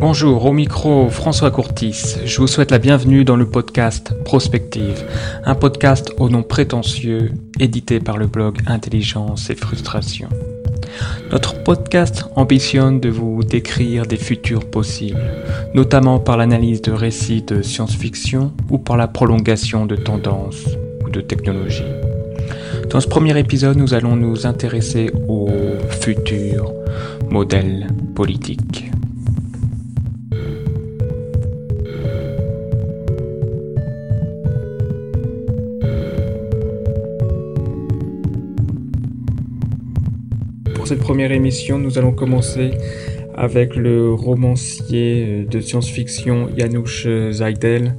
[0.00, 2.16] Bonjour, au micro François Courtis.
[2.24, 5.04] Je vous souhaite la bienvenue dans le podcast Prospective,
[5.44, 10.30] un podcast au nom prétentieux, édité par le blog Intelligence et Frustration.
[11.30, 15.20] Notre podcast ambitionne de vous décrire des futurs possibles,
[15.74, 20.64] notamment par l'analyse de récits de science-fiction ou par la prolongation de tendances
[21.04, 21.84] ou de technologies.
[22.88, 25.50] Dans ce premier épisode, nous allons nous intéresser au
[25.90, 26.72] futur
[27.28, 28.89] modèle politique.
[40.90, 42.72] Cette première émission, nous allons commencer
[43.36, 47.94] avec le romancier de science-fiction Janusz Zajdel,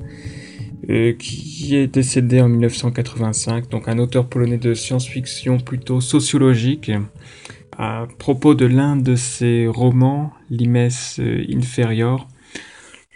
[0.90, 6.92] euh, qui est décédé en 1985, donc un auteur polonais de science-fiction plutôt sociologique.
[7.78, 10.89] À propos de l'un de ses romans, Limes
[11.50, 12.28] Inferior,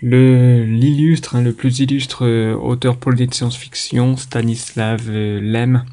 [0.01, 5.83] l'illustre, hein, le plus illustre euh, auteur polonais de science-fiction, Stanislav euh, Lem,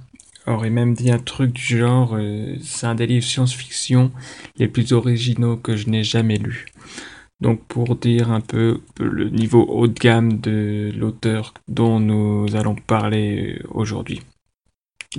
[0.47, 2.17] aurait même dit un truc du genre
[2.63, 4.11] c'est un des livres science-fiction
[4.57, 6.67] les plus originaux que je n'ai jamais lus.
[7.43, 12.77] Donc pour dire un peu le niveau haut de gamme de l'auteur dont nous allons
[12.77, 14.21] parler aujourd'hui.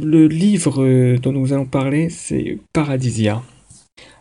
[0.02, 3.44] Le livre euh, dont nous allons parler, c'est Paradisia.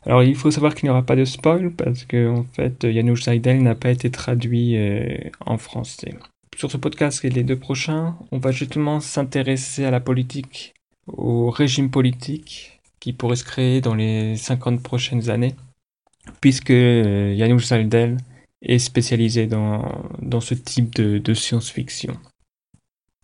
[0.05, 3.23] Alors il faut savoir qu'il n'y aura pas de spoil parce que en fait Janusz
[3.23, 6.15] Seidel n'a pas été traduit euh, en français.
[6.57, 10.75] Sur ce podcast et les deux prochains, on va justement s'intéresser à la politique,
[11.07, 15.55] au régime politique qui pourrait se créer dans les 50 prochaines années
[16.41, 18.19] puisque euh, Janusz Saldel
[18.63, 19.83] est spécialisé dans,
[20.21, 22.17] dans ce type de, science-fiction.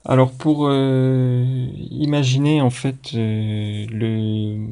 [0.05, 4.67] Alors pour euh, imaginer en fait euh, le,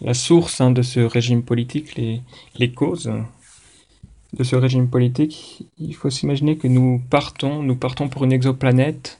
[0.00, 2.20] la source hein, de ce régime politique, les,
[2.56, 3.12] les causes
[4.32, 9.19] de ce régime politique, il faut s'imaginer que nous partons, nous partons pour une exoplanète,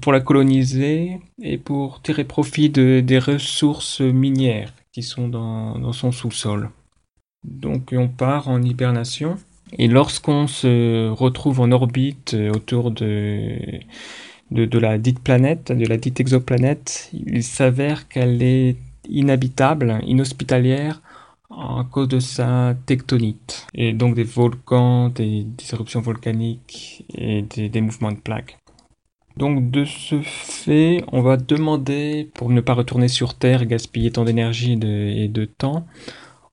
[0.00, 5.92] pour la coloniser et pour tirer profit de, des ressources minières qui sont dans, dans
[5.92, 6.70] son sous-sol.
[7.44, 9.36] Donc on part en hibernation.
[9.78, 13.58] Et lorsqu'on se retrouve en orbite euh, autour de,
[14.52, 18.76] de, de, la dite planète, de la dite exoplanète, il s'avère qu'elle est
[19.08, 21.02] inhabitable, inhospitalière,
[21.50, 23.66] à cause de sa tectonite.
[23.74, 28.56] Et donc des volcans, des, des éruptions volcaniques et des, des mouvements de plaques.
[29.36, 34.24] Donc de ce fait, on va demander, pour ne pas retourner sur Terre gaspiller tant
[34.24, 35.86] d'énergie et de temps,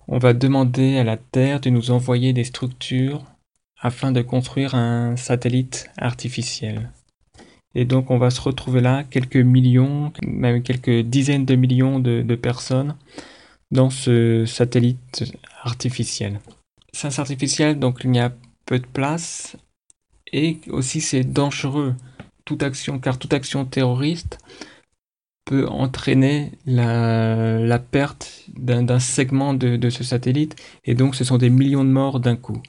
[0.07, 3.23] on va demander à la Terre de nous envoyer des structures
[3.79, 6.91] afin de construire un satellite artificiel.
[7.75, 12.35] Et donc on va se retrouver là, quelques millions, même quelques dizaines de millions de,
[12.35, 12.95] personnes
[13.71, 15.23] dans ce satellite
[15.63, 16.39] artificiel.
[16.91, 18.33] C'est artificiel, donc il y a
[18.65, 19.57] peu de place
[20.31, 21.95] et aussi c'est dangereux
[22.45, 24.39] toute action, car toute action terroriste
[25.45, 30.55] peut entraîner la, perte d'un segment de, ce satellite,
[30.85, 32.61] et donc ce sont des millions de morts d'un coup.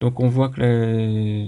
[0.00, 1.46] Donc on voit que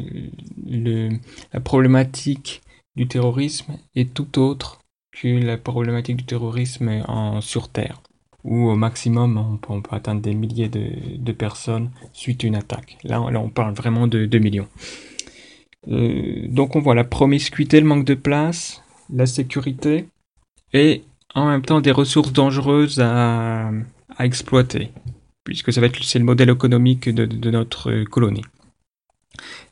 [1.52, 2.62] la problématique
[2.96, 4.80] du terrorisme est tout autre
[5.12, 7.02] que la problématique du terrorisme
[7.40, 8.00] sur Terre,
[8.44, 9.36] où au maximum
[9.68, 12.96] on peut, atteindre des milliers de, de, personnes suite à une attaque.
[13.04, 14.68] Là, là on parle vraiment de 2 millions.
[15.88, 18.82] Euh, donc on voit la promiscuité, le manque de place,
[19.12, 20.06] la sécurité
[20.72, 21.04] et
[21.34, 23.70] en même temps des ressources dangereuses à,
[24.18, 24.90] exploiter,
[25.44, 28.44] puisque c'est le modèle économique de, notre colonie.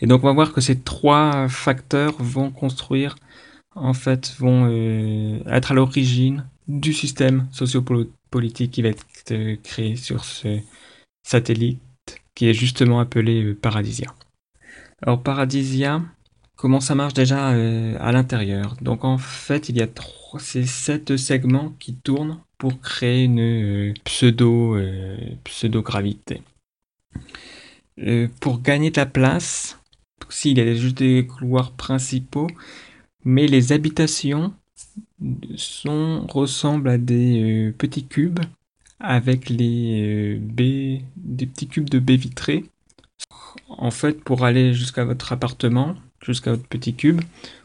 [0.00, 3.16] Et donc on va voir que ces trois facteurs vont construire,
[3.74, 9.97] en fait, vont euh, être à l'origine du système sociopolitique qui va être euh, créé
[9.97, 10.60] sur ce
[11.22, 11.80] satellite
[12.34, 14.14] qui est justement appelé Paradisia.
[15.00, 16.03] Alors Paradisia,
[16.56, 18.77] comment ça marche déjà euh, à l'intérieur?
[18.80, 23.41] Donc en fait, il y a trois, ces sept segments qui tournent pour créer une
[23.41, 26.42] euh, pseudo euh, pseudo gravité.
[28.41, 29.80] Pour gagner de la place,
[30.28, 32.47] s'il y a juste des couloirs principaux,
[33.24, 34.53] mais les habitations
[36.28, 38.39] ressemblent à des petits cubes
[39.00, 42.66] avec les baies, des petits cubes de baies vitrées
[43.78, 47.21] en fait, pour aller jusqu'à votre appartement, jusqu'à votre petit cube,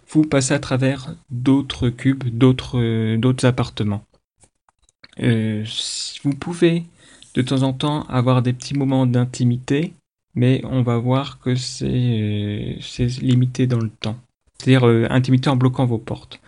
[0.09, 4.05] vous passez à travers d'autres cubes, d'autres euh, appartements.
[5.21, 5.65] Euh,
[6.23, 6.83] vous pouvez
[7.33, 9.93] de temps en temps avoir des petits moments d'intimité,
[10.35, 14.17] mais on va voir que c'est euh, limité dans le temps.
[14.59, 16.39] C'est-à-dire intimité en bloquant vos portes.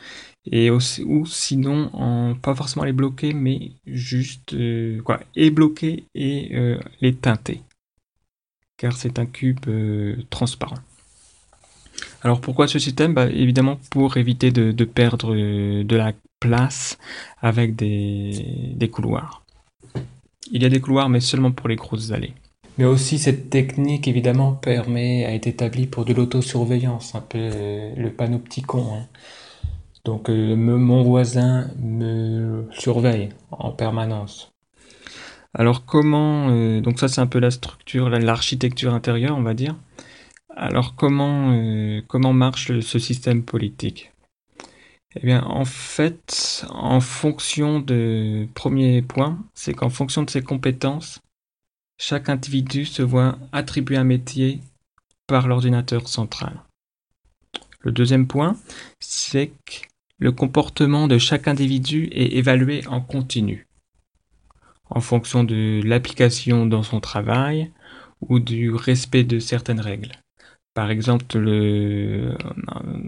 [0.49, 4.55] Et aussi, ou sinon, pas forcément les bloquer, mais juste
[5.03, 7.61] quoi, et bloquer et les teinter.
[8.77, 10.77] Car c'est un cube euh, transparent.
[12.21, 13.13] Alors pourquoi ce système?
[13.13, 16.97] Bah, Évidemment pour éviter de, perdre euh, de la place
[17.41, 19.43] avec des, couloirs.
[20.51, 22.33] Il y a des couloirs mais seulement pour les grosses allées.
[22.77, 27.93] Mais aussi cette technique évidemment permet, a été établie pour de l'autosurveillance, un peu euh,
[27.95, 28.95] le panopticon.
[28.95, 29.07] Hein.
[30.03, 34.54] Donc mon voisin me surveille en permanence.
[35.57, 39.75] Alors comment euh, donc ça c'est un peu la structure, l'architecture intérieure on va dire.
[40.53, 44.11] Alors comment euh, comment marche ce système politique?
[45.15, 51.21] Eh bien en fait en fonction de premier point, c'est qu'en fonction de ses compétences,
[51.97, 54.59] chaque individu se voit attribuer un métier
[55.25, 56.59] par l'ordinateur central.
[57.79, 58.57] Le deuxième point,
[58.99, 59.87] c'est que
[60.19, 63.67] le comportement de chaque individu est évalué en continu
[64.89, 67.71] en fonction de l'application dans son travail
[68.21, 70.11] ou du respect de certaines règles.
[70.73, 72.37] Par exemple, le...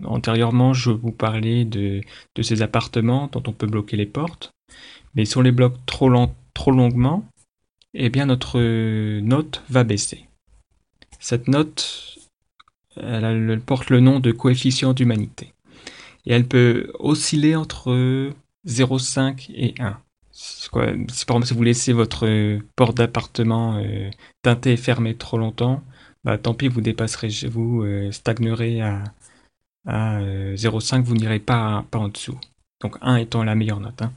[0.05, 2.01] antérieurement, je vous parlais de,
[2.35, 4.51] de, ces appartements dont on peut bloquer les portes.
[5.15, 6.09] Mais si on les bloque trop,
[6.53, 7.25] trop longuement,
[7.93, 8.59] eh bien notre
[9.19, 10.27] note va baisser.
[11.19, 12.19] Cette note,
[12.95, 15.53] elle, elle porte le nom de coefficient d'humanité.
[16.25, 18.31] Et elle peut osciller entre
[18.65, 19.99] 0,5 et 1.
[20.71, 24.09] Par exemple si vous laissez votre euh, porte d'appartement euh,
[24.43, 25.83] teintée et fermée trop longtemps,
[26.23, 29.03] bah tant pis, vous dépasserez, vous euh, stagnerez à,
[29.87, 32.39] à 0,5, vous n'irez pas, pas en dessous.
[32.81, 34.01] Donc 1 étant la meilleure note.
[34.01, 34.13] Hein.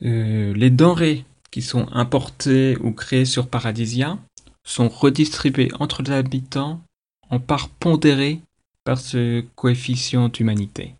[0.00, 4.18] les denrées qui sont importées ou créées sur Paradisia
[4.64, 6.82] sont redistribuées entre les habitants
[7.30, 8.40] en part pondérée
[8.84, 10.94] par ce coefficient d'humanité.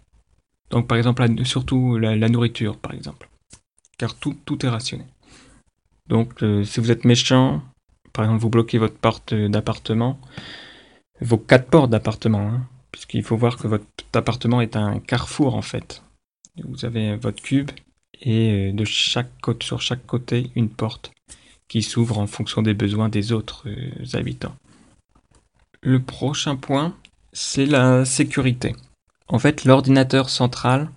[0.70, 3.28] Donc par exemple, surtout la nourriture, par exemple
[3.98, 5.04] car tout, est rationné.
[6.08, 7.62] Donc, euh, si vous êtes méchant,
[8.12, 10.18] par exemple, vous bloquez votre porte d'appartement,
[11.20, 13.84] vos quatre portes d'appartement, hein, puisqu'il faut voir que votre
[14.14, 16.02] appartement est un carrefour en fait.
[16.64, 17.70] Vous avez votre cube
[18.20, 21.12] et euh, de chaque côté, sur chaque côté une porte
[21.68, 24.54] qui s'ouvre en fonction des besoins des autres euh, habitants.
[25.82, 26.96] Le prochain point,
[27.32, 28.74] c'est la sécurité.
[29.28, 30.90] En fait, l'ordinateur central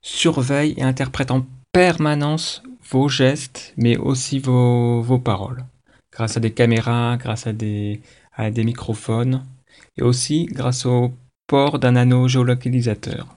[0.00, 1.46] surveille et interprète en
[1.78, 5.64] permanence vos gestes, mais aussi vos, vos paroles.
[6.10, 8.00] Grâce à des caméras, grâce à des,
[8.34, 9.44] à des microphones,
[9.96, 11.12] et aussi grâce au
[11.46, 13.28] port d'un anneau géolocalisateur.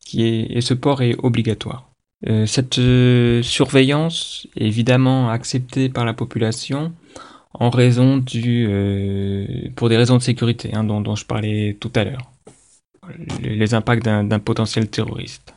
[0.00, 1.90] Qui est, et ce port est obligatoire.
[2.26, 6.94] Euh, cette euh, surveillance est évidemment acceptée par la population
[7.52, 11.92] en raison du, euh, pour des raisons de sécurité hein, dont, dont, je parlais tout
[11.96, 12.30] à l'heure.
[13.42, 15.52] Les impacts d'un potentiel terroriste.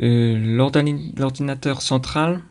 [0.00, 0.38] Euh,
[1.16, 2.42] l'ordinateur central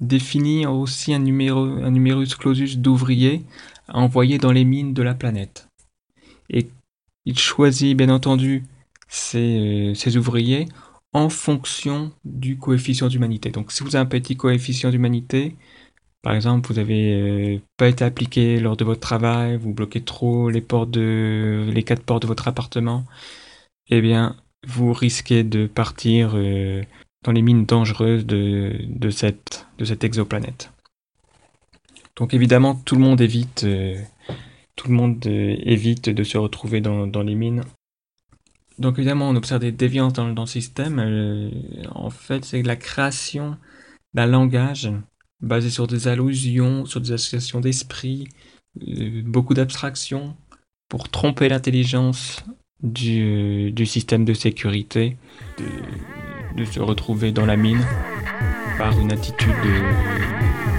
[0.00, 3.44] définit aussi un, numéro, un numerus clausus d'ouvriers
[3.88, 5.68] à envoyer dans les mines de la planète.
[6.50, 6.68] Et
[7.24, 8.64] il choisit bien entendu
[9.08, 10.66] ces, euh, ouvriers
[11.12, 13.50] en fonction du coefficient d'humanité.
[13.50, 15.54] Donc si vous avez un petit coefficient d'humanité,
[16.22, 20.50] par exemple, vous n'avez euh, pas été appliqué lors de votre travail, vous bloquez trop
[20.50, 23.04] les portes les quatre portes de votre appartement,
[23.88, 26.82] eh bien, vous risquez de partir euh,
[27.24, 30.70] dans les mines dangereuses de, de, cette, de cette exoplanète.
[32.16, 34.00] Donc évidemment, tout le monde évite, euh,
[34.76, 37.62] tout le monde euh, évite de se retrouver dans, dans, les mines.
[38.78, 41.52] Donc évidemment, on observe des déviances dans, dans le système.
[41.90, 43.56] en fait, c'est la création
[44.14, 44.92] d'un langage
[45.40, 48.28] basé sur des allusions, sur des associations d'esprit,
[49.24, 50.36] beaucoup d'abstractions
[50.88, 52.44] pour tromper l'intelligence
[52.82, 55.16] du, système de sécurité,
[55.58, 57.84] de, de, se retrouver dans la mine
[58.78, 59.50] par une attitude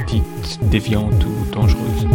[0.07, 2.07] dite déviante ou dangereuse.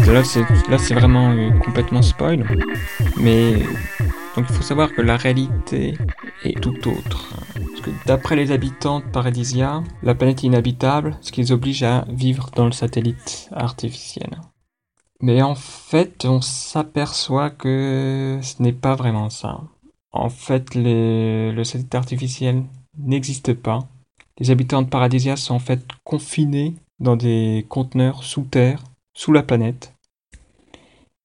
[0.00, 2.46] Là c'est là c'est vraiment euh, complètement spoil.
[3.16, 3.54] Mais
[4.36, 5.96] donc il faut savoir que la réalité
[6.44, 7.34] est tout autre.
[8.06, 12.50] D'après les habitants de Paradisia, la planète est inhabitable, ce qui les oblige à vivre
[12.54, 14.40] dans le satellite artificiel.
[15.20, 19.60] Mais en fait, on s'aperçoit que ce n'est pas vraiment ça.
[20.10, 22.64] En fait, le satellite artificiel
[22.98, 23.80] n'existe pas.
[24.38, 28.82] Les habitants de Paradisia sont en fait confinés dans des conteneurs sous terre,
[29.14, 29.92] sous la planète,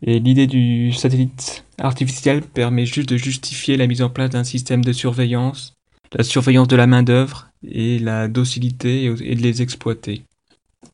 [0.01, 4.83] et l'idée du satellite artificiel permet juste de justifier la mise en place d'un système
[4.83, 5.77] de surveillance
[6.13, 10.23] la surveillance de la main-d'œuvre et la docilité et de les exploiter.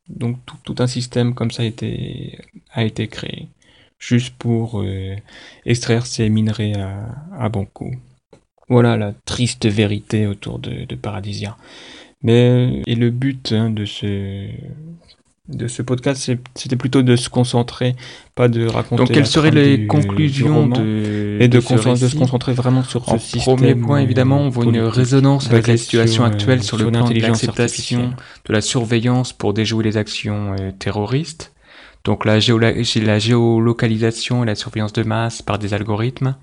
[0.10, 1.66] Donc tout, un système comme ça a
[2.84, 3.48] été, créé,
[4.00, 5.16] juste pour euh,
[5.66, 7.96] extraire ces minerais à, bon coût.
[8.70, 11.58] Voilà la triste vérité autour de, Paradisia.
[12.22, 14.48] Mais et le but hein, de ce
[15.50, 17.98] de ce podcast, c'était plutôt de se concentrer,
[18.34, 19.04] pas de raconter.
[19.04, 23.58] Donc, quelles seraient les conclusions de, et de, se concentrer vraiment sur ce système.
[23.58, 27.20] Premier point, évidemment, on voit une résonance avec la situation actuelle sur, le plan de
[27.20, 28.14] l'acceptation
[28.46, 31.52] de la surveillance pour déjouer les actions euh, terroristes.
[32.06, 36.36] Donc, la, la géolocalisation et la surveillance de masse par des algorithmes.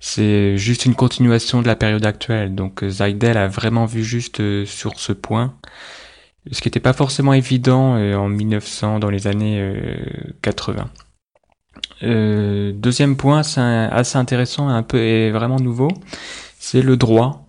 [0.00, 2.56] C'est juste une continuation de la période actuelle.
[2.56, 5.54] Donc, Zaidel a vraiment vu juste euh, sur ce point
[6.50, 9.74] ce qui n'était pas forcément évident euh, en 1900, dans les années
[10.42, 10.90] 80.
[12.02, 15.88] Euh, euh, deuxième point, c'est assez intéressant et un peu et vraiment nouveau,
[16.58, 17.48] c'est le droit,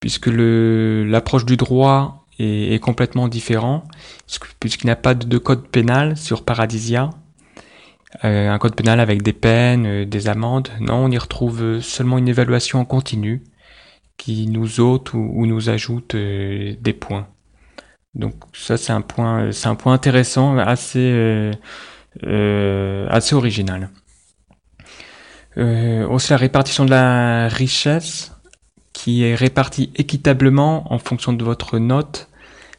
[0.00, 3.84] puisque l'approche du droit est, complètement différent,
[4.60, 7.10] puisqu'il n'y a pas de, code pénal sur Paradisia,
[8.22, 10.68] un code pénal avec des peines, des amendes.
[10.80, 13.42] Non, on y retrouve seulement une évaluation en continu
[14.16, 17.28] qui nous ôte ou nous ajoute des points.
[18.14, 21.52] Donc ça c'est un point, c'est un point intéressant, assez euh,
[22.24, 23.90] euh, assez original.
[25.58, 28.32] Euh, aussi la répartition de la richesse
[28.92, 32.28] qui est répartie équitablement en fonction de votre note,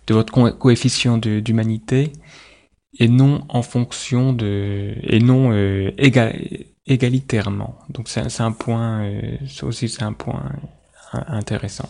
[0.07, 2.13] de votre coefficient d'humanité
[2.99, 5.51] et non en fonction de et non
[6.85, 7.79] égalitairement.
[7.89, 9.09] Donc c'est un point,
[9.47, 10.51] ça aussi c'est un point
[11.11, 11.89] intéressant.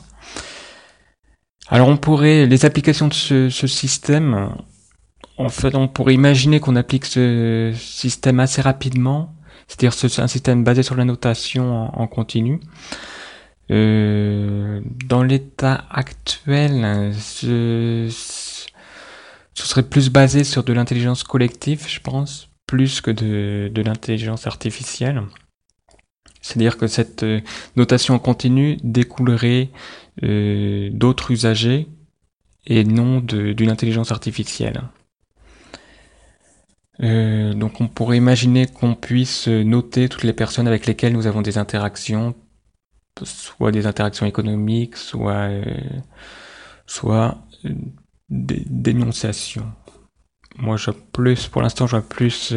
[1.70, 4.50] Alors on pourrait, les applications de ce, système,
[5.38, 9.34] en fait on pourrait imaginer qu'on applique ce système assez rapidement,
[9.68, 12.60] c'est-à-dire c'est un système basé sur la notation en, continu.
[13.72, 18.68] Euh, dans l'état actuel, ce, ce,
[19.66, 25.24] serait plus basé sur de l'intelligence collective, je pense, plus que de l'intelligence artificielle.
[26.44, 27.40] C'est-à-dire que cette euh,
[27.78, 29.70] notation en continu découlerait
[30.24, 31.88] euh, d'autres usagers
[32.68, 34.84] et non d'une intelligence artificielle.
[37.02, 41.42] Euh, donc on pourrait imaginer qu'on puisse noter toutes les personnes avec lesquelles nous avons
[41.42, 42.36] des interactions,
[43.24, 45.50] soit des interactions économiques, soit,
[46.86, 47.38] soit
[48.30, 49.72] des dénonciations.
[50.58, 52.54] Moi, je plus, pour l'instant, je vois plus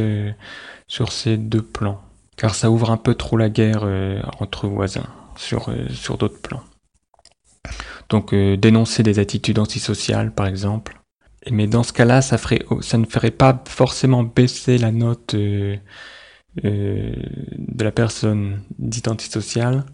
[0.87, 2.06] sur ces deux plans
[2.37, 6.41] car ça ouvre un peu trop la guerre euh, entre voisins sur, euh, sur d'autres
[6.41, 6.63] plans.
[8.09, 11.01] Donc euh, dénoncer des attitudes antisociales par exemple.
[11.51, 15.79] Mais dans ce cas-là, ça, ferait, ça ne ferait pas forcément baisser la note de
[17.79, 19.85] la personne dite antisociale,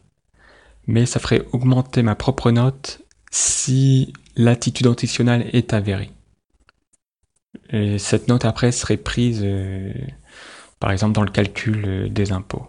[0.86, 6.10] mais ça ferait augmenter ma propre note si l'attitude antisociale est avérée.
[7.68, 9.46] Et cette note après serait prise
[10.82, 12.66] par exemple dans le calcul euh, des impôts.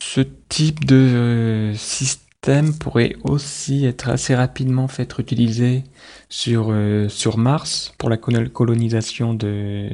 [0.00, 5.84] Ce type de euh, système pourrait aussi être assez rapidement fait utiliser
[6.28, 9.88] sur, euh, sur Mars pour la colonisation de,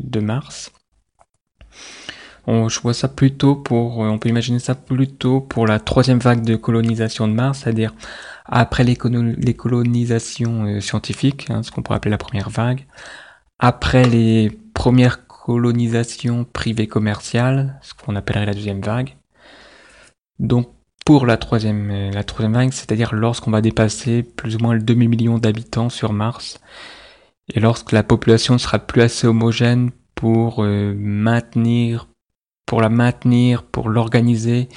[0.00, 0.70] de Mars.
[2.46, 6.56] On, je ça plutôt pour, on peut imaginer ça plutôt pour la troisième vague de
[6.56, 7.94] colonisation de Mars, c'est-à-dire
[8.44, 12.84] après les, colonisations scientifiques, hein, ce qu'on pourrait appeler la première vague,
[13.58, 19.14] après les premières colonisation privée commerciale, ce qu'on appellerait la deuxième vague.
[20.38, 20.70] Donc
[21.04, 25.36] pour la troisième, la troisième vague, c'est-à-dire lorsqu'on va dépasser plus ou moins le demi-million
[25.36, 26.60] d'habitants sur Mars,
[27.52, 32.08] et lorsque la population sera plus assez homogène pour euh, maintenir,
[32.64, 34.70] pour la maintenir, pour l'organiser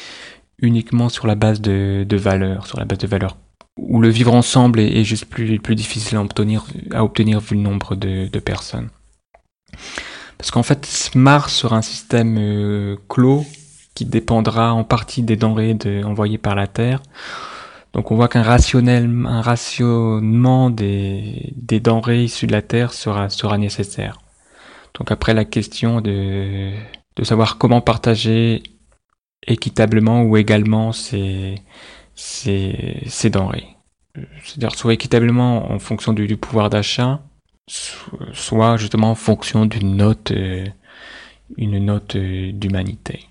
[0.59, 3.37] uniquement sur la base de, valeurs, sur la base de valeurs
[3.77, 7.61] où le vivre ensemble est, juste plus, plus difficile à obtenir, à obtenir vu le
[7.61, 8.89] nombre de personnes.
[10.37, 13.45] Parce qu'en fait, Mars sera un système euh, clos
[13.95, 15.75] qui dépendra en partie des denrées
[16.05, 17.01] envoyées par la Terre.
[17.93, 23.29] Donc on voit qu'un rationnel, un rationnement des, des denrées issues de la Terre sera,
[23.29, 24.19] sera nécessaire.
[24.93, 26.73] Donc après la question de,
[27.15, 28.61] de savoir comment partager
[29.47, 31.55] équitablement ou également ces,
[32.13, 33.67] ces, ces denrées.
[34.43, 37.21] C'est-à-dire soit équitablement en fonction du, du pouvoir d'achat,
[37.67, 40.65] soit justement en fonction d'une note, euh,
[41.59, 43.25] euh, d'humanité.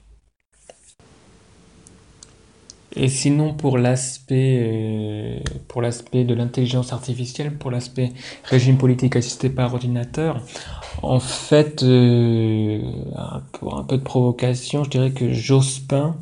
[2.99, 5.39] Et sinon pour l'aspect euh,
[5.69, 8.13] pour l'aspect de l'intelligence artificielle, pour l'aspect
[8.45, 10.41] régime politique assisté par ordinateur,
[11.03, 11.81] en fait
[13.53, 16.17] pour un peu de provocation, je dirais que Jospin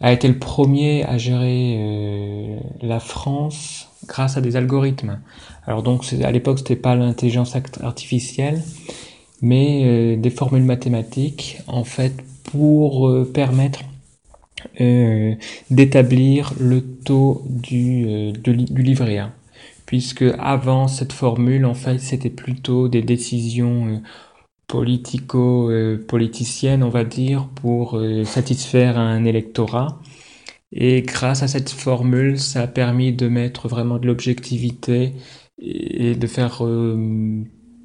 [0.00, 5.18] a été le premier à gérer la France grâce à des algorithmes.
[5.68, 8.62] Alors donc à l'époque c'était pas l'intelligence artificielle,
[9.42, 13.80] mais euh, des formules mathématiques en fait pour euh, permettre
[15.70, 19.22] d'établir le taux du, du livret.
[19.86, 24.02] Puisque avant cette formule en fait c'était plutôt des décisions
[24.68, 30.00] politico-politicienne, on va dire, pour euh, satisfaire un électorat.
[30.72, 35.14] Et grâce à cette formule, ça a permis de mettre vraiment de l'objectivité
[35.60, 37.42] et de faire euh,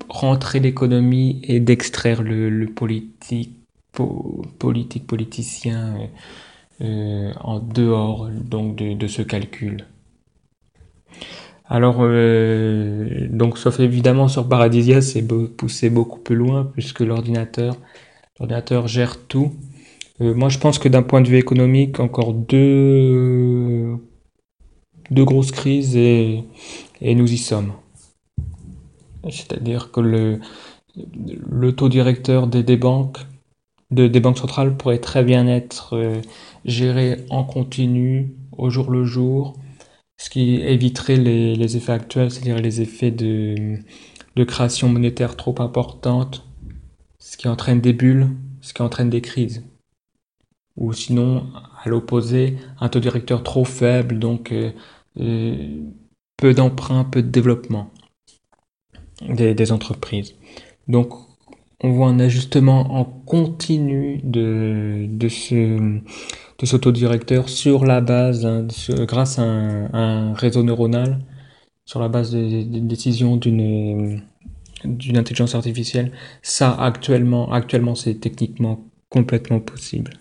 [0.09, 3.57] rentrer l'économie et d'extraire le, politique,
[4.59, 6.09] politique politicien
[6.81, 9.85] euh, en dehors donc de ce calcul.
[11.65, 15.25] Alors, euh, donc, sauf évidemment sur Paradisia, c'est
[15.57, 17.77] poussé beaucoup plus loin puisque l'ordinateur,
[18.39, 19.53] l'ordinateur gère tout.
[20.21, 23.95] Euh, moi, je pense que d'un point de vue économique, encore deux,
[25.09, 26.43] deux grosses crises et,
[27.03, 27.73] et nous y sommes.
[29.29, 33.19] C'est-à-dire que le, taux directeur des, banques,
[33.91, 36.21] de, centrales pourrait très bien être euh,
[36.65, 39.53] géré en continu, au jour le jour,
[40.17, 43.77] ce qui éviterait les, effets actuels, c'est-à-dire les effets de,
[44.45, 46.47] création monétaire trop importante,
[47.19, 48.29] ce qui entraîne des bulles,
[48.61, 49.63] ce qui entraîne des crises.
[50.75, 51.45] Ou sinon,
[51.83, 54.71] à l'opposé, un taux directeur trop faible, donc euh,
[55.19, 55.81] euh,
[56.37, 57.91] peu d'emprunt, peu de développement
[59.21, 60.35] des, entreprises.
[60.87, 61.13] Donc,
[61.81, 66.03] on voit un ajustement en continu de, de ce
[66.59, 68.65] de sur la base, hein,
[69.05, 71.19] grâce à un, réseau neuronal,
[71.85, 74.21] sur la base des, décisions d'une
[74.85, 76.11] d'une intelligence artificielle,
[76.41, 80.11] ça actuellement, actuellement c'est techniquement complètement possible.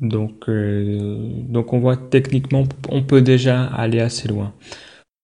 [0.00, 4.52] Donc, euh, donc on voit techniquement, on peut déjà aller assez loin.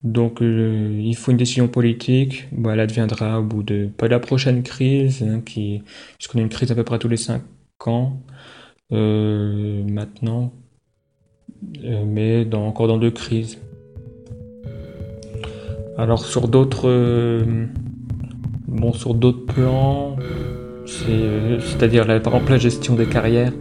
[0.02, 2.48] Donc euh, il faut une décision politique.
[2.52, 5.82] Bon, elle adviendra au bout de pas la prochaine crise, hein, qui
[6.16, 7.42] puisqu'on a une crise à peu près tous les cinq
[7.86, 8.20] ans.
[8.92, 10.52] Euh, maintenant,
[11.84, 13.58] euh, mais encore dans deux crises.
[15.98, 17.44] Alors sur d'autres,
[18.66, 20.16] bon sur d'autres plans,
[20.86, 23.52] c'est-à-dire par exemple la gestion des carrières.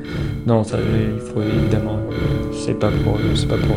[0.47, 1.99] Non, ça, il faut évidemment,
[2.53, 3.75] c'est pas pour, c'est pas pour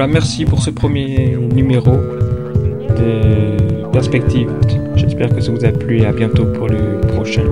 [0.00, 4.48] Voilà, merci pour ce premier numéro de Perspective.
[4.96, 7.44] J'espère que ça vous a plu et à bientôt pour le prochain.